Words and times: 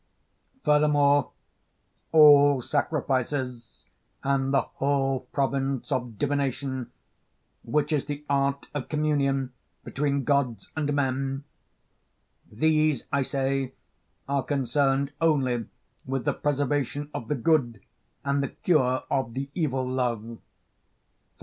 Furthermore 0.65 1.29
all 2.11 2.59
sacrifices 2.63 3.83
and 4.23 4.51
the 4.51 4.61
whole 4.61 5.19
province 5.31 5.91
of 5.91 6.17
divination, 6.17 6.89
which 7.63 7.91
is 7.93 8.05
the 8.05 8.25
art 8.27 8.67
of 8.73 8.89
communion 8.89 9.53
between 9.83 10.23
gods 10.23 10.71
and 10.75 10.91
men 10.91 11.43
these, 12.51 13.05
I 13.13 13.21
say, 13.21 13.73
are 14.27 14.41
concerned 14.41 15.11
only 15.21 15.67
with 16.07 16.25
the 16.25 16.33
preservation 16.33 17.11
of 17.13 17.27
the 17.27 17.35
good 17.35 17.79
and 18.25 18.41
the 18.41 18.47
cure 18.49 19.03
of 19.11 19.35
the 19.35 19.51
evil 19.53 19.87
love. 19.87 20.39